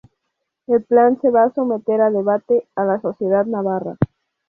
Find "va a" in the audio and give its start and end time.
1.29-1.53